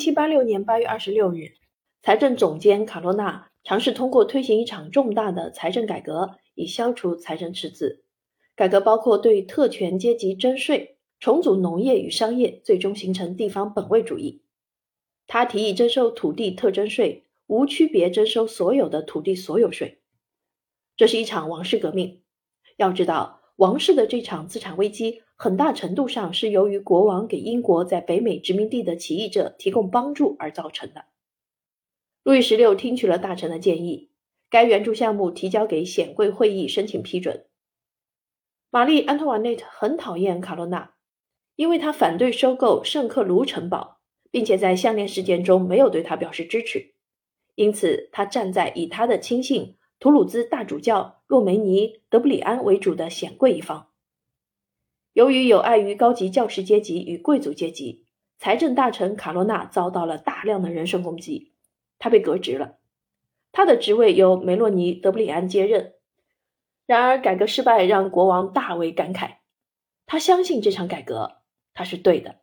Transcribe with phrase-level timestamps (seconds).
[0.00, 1.56] 七八六年八月二十六日，
[2.00, 8.02] 财政总监卡罗纳尝试通过推行一场重大的财政改革，以消除财政赤字。
[8.56, 14.42] 改革包括对特权阶级征税、重组农业与商业，最终形成地方本位主义。
[15.26, 20.00] 他提议征收土地特征税，无区别征收所有的土地所有税。
[20.96, 22.22] 这是一场王室革命。
[22.78, 25.22] 要知道，王室的这场资产危机。
[25.36, 31.06] 很大程度上是由于国王给英国在北美殖民地的起义者提供帮助而造成的。
[32.22, 34.10] 路易十六听取了大臣的建议，
[34.50, 37.46] 该援助项目提交给显贵会议申请批准。
[38.70, 40.92] 玛丽·安托瓦内特很讨厌卡罗纳，
[41.56, 46.94] 因为他反对收购圣克卢城堡，并且在项链事件中没有对他表示支持，
[47.54, 53.86] 因此他站在以他的亲信图鲁兹大主教洛梅尼·德布里安为主的显贵一方。
[55.12, 58.04] 由于有碍于高级教师阶级与贵族阶级，
[58.36, 61.52] 财政大臣卡罗纳遭到了大量的人身攻击，
[62.00, 62.78] 他被革职了。
[63.52, 65.94] 他的职位由梅洛尼·德布里安接任。
[66.84, 69.36] 然而，改革失败让国王大为感慨。
[70.06, 72.40] 他相信这场改革，他是对的。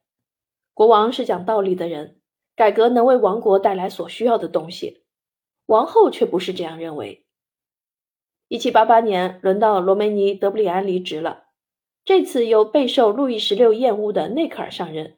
[0.73, 2.21] 国王是讲道理的人，
[2.55, 5.03] 改革能为王国带来所需要的东西。
[5.65, 7.25] 王后却不是这样认为。
[8.49, 11.47] 一七八八年，轮到罗梅尼·德布里安离职了。
[12.05, 15.17] 这次由备受路易十六厌恶的内克尔上任，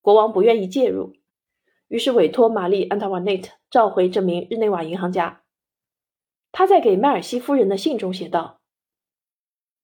[0.00, 1.14] 国王不愿意介入，
[1.86, 5.42] 于是委托玛丽·安塔瓦内特召回这名日内瓦银行家。
[6.50, 8.60] 他在给麦尔西夫人的信中写道：“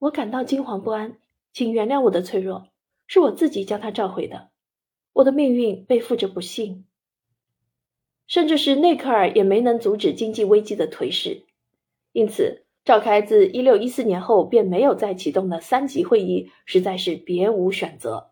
[0.00, 1.20] 我感到惊惶不安，
[1.52, 2.66] 请原谅我的脆弱，
[3.06, 4.50] 是我自己将他召回的。
[5.12, 6.86] 我的命运背负着不幸，
[8.27, 11.46] 甚至是内克尔也没能阻止经济危机的颓势，
[12.11, 18.31] 因此。”召开自一六一四年后便没有再启动的三级会议，实在是别无选择。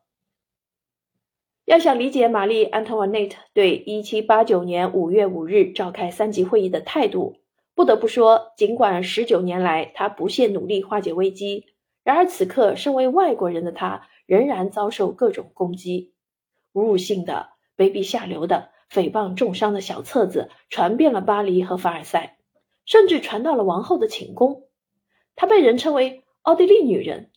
[1.67, 7.37] 要想理解玛丽·安托瓦内特对一七八九年五月五日召开三级会议的态度，
[7.75, 11.67] 不得不说，尽管十九年来他不懈努力化解危机，
[12.03, 16.14] 然而此刻身为外国人的他仍然遭受各种攻击，
[16.73, 22.38] 侮辱性的、卑鄙下流的、诽谤重伤的小册子传遍了巴黎和凡尔赛。
[22.89, 24.65] 甚至传到了王后的寝宫，
[25.37, 27.31] 她被人称为奥地利女人，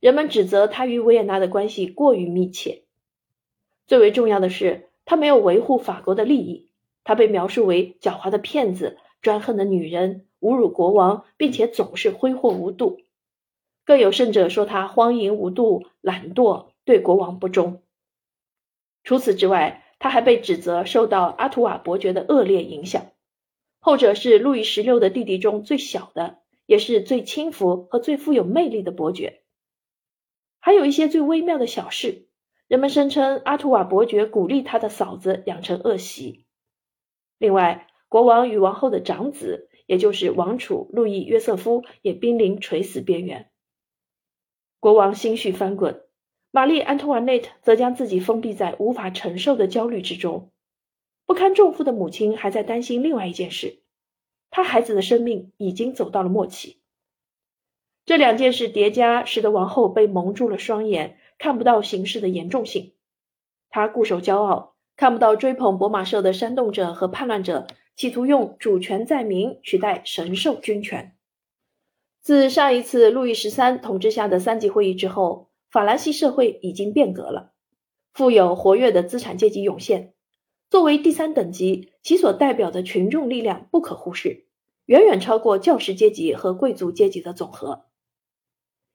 [0.00, 2.82] 人们指责她与维也纳的关系过于密切。
[3.86, 6.70] 最为重要的是，她没有维护法国的利益，
[7.04, 12.98] 她被描述为狡猾的骗子、专横的女人，侮辱国王，并且总是挥霍无度。
[13.84, 17.80] 更有甚者说她荒淫无度、懒惰，对国王不忠。
[19.04, 23.06] 除此之外，她还被指责受到阿图瓦伯爵的恶劣影响。
[23.80, 29.42] 后者是路易十六的弟弟中最小的，也是最轻浮和最富有魅力的伯爵。
[30.58, 32.28] 还有一些最微妙的小事，
[32.68, 36.44] 人们声称阿图瓦伯爵鼓励他的嫂子养成恶习。
[37.38, 43.50] 另外，国王与王后的长子，也就是王储路易约瑟夫，也濒临垂死边缘。
[44.78, 46.04] 国王心绪翻滚，
[46.50, 50.52] 玛丽安托瓦内特则将自己封闭在无法承受的焦虑之中。
[51.30, 53.84] 不堪重负的母亲还在担心另外一件事，
[54.50, 56.80] 她孩子的生命已经走到了末期。
[58.04, 62.94] 这两件事叠加，使得王后被蒙住了双眼，看不到形势的严重性。
[63.68, 71.16] 她固守骄傲，看不到追捧博马社的煽动者和叛乱者企图用主权在民取代神授君权。
[72.20, 77.52] 自上一次路易十三统治下的三级会议之后，法兰西社会已经变革了，
[78.12, 80.12] 富有活跃的资产阶级涌现。
[80.70, 84.46] 作为第三等级，其所代表的群众力量不可忽视，
[84.86, 87.86] 远远超过教师阶级和贵族阶级的总和。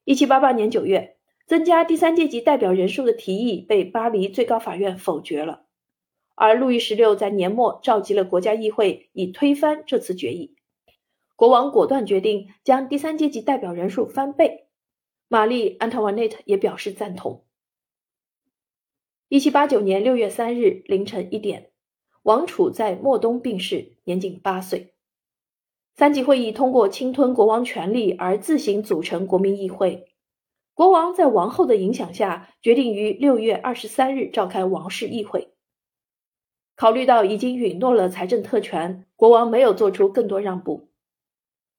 [0.04, 5.66] 一七八八年九月，增加第三阶级代表人数的提议被巴黎最高法院否决了，
[6.34, 10.56] 而路易十六在年末召集了国家议会，以推翻这次决议。
[11.34, 14.68] 国王果断决定将第三阶级代表人数翻倍，
[15.28, 17.45] 玛丽·安特瓦内特也表示赞同。
[19.28, 21.70] 一七八九年六月三日凌晨一点，
[22.22, 24.94] 王储在莫东病逝，年仅八岁。
[25.96, 30.12] 三级会议通过侵吞国王权力而自行组成国民议会。
[30.74, 35.54] 国王在王后的影响下，决定于六月二十三日召开王室议会。
[36.76, 40.90] 考虑到已经允诺了财政特权，国王没有做出更多让步。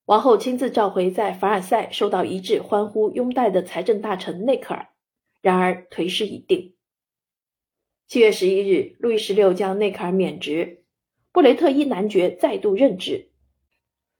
[0.03, 4.89] 王后亲自召回在凡尔赛受到一致欢呼拥戴的财政大臣内克尔，
[5.41, 6.73] 然而颓势已定。
[8.07, 10.85] 七月十一日，路易十六将内卡尔免职，
[11.33, 13.31] 布雷特伊男爵再度任职。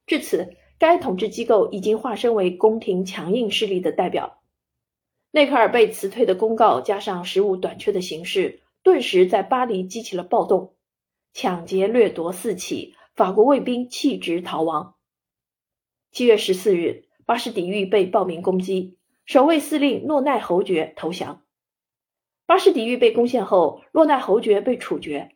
[0.06, 4.42] 至此，该统治机构已经化身为宫廷强硬势力的代表。
[5.32, 10.76] 内克尔被辞退的公告，加上食物短缺的形势，顿时在巴黎激起了暴动，
[11.32, 14.96] 抢劫掠夺四起，法国卫兵弃职逃亡。
[16.12, 21.42] 七月十四日，巴士底狱被暴民攻击，守卫司令诺奈侯爵投降。
[22.48, 25.36] 巴士底狱被攻陷后，诺奈侯爵被处决，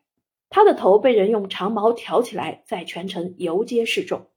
[0.50, 4.30] 他的头被人用长矛挑起来，在全城游街示众。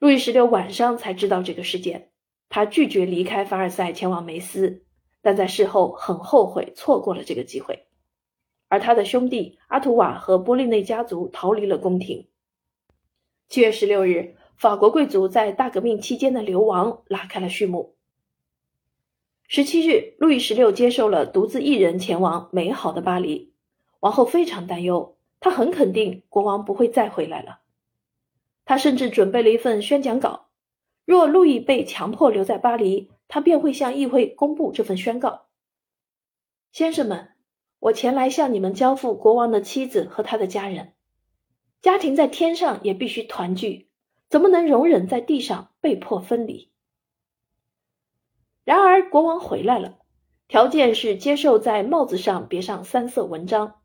[0.00, 2.10] 路易十六晚上才知道这个事件，
[2.48, 4.84] 他拒绝离开凡尔赛前往梅斯，
[5.22, 7.86] 但在事后很后悔错过了这个机会。
[8.68, 12.28] 而他的兄弟阿图瓦和波利内家族逃离了宫廷。
[13.48, 14.34] 七月十六日。
[14.56, 17.96] 法国贵族在大革命期间的流亡拉开了序幕。
[19.52, 23.52] 十七日，路易十六接受了独自一人前往美好的巴黎。
[23.98, 27.58] 王后非常担忧，她很肯定国王不会再回来了。
[28.64, 30.50] 她甚至准备了一份宣讲稿，
[31.04, 35.46] 若路易被强迫留在巴黎，他便会向议会公布这份宣告
[36.70, 37.30] ：“先生们，
[37.80, 40.92] 我前来向你们交付国王的妻子和他的家人。
[41.82, 43.88] 家庭在天上也必须团聚。”
[44.30, 46.70] 怎么能容忍在地上被迫分离？
[48.64, 49.98] 然而国王回来了，
[50.48, 53.80] 条件是接受在帽子上别上三色纹章。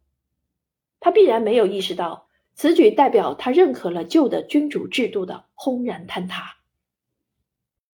[0.99, 6.57] 他必然没有意识到，此举代表他认可了旧的君主制度的轰然坍塌。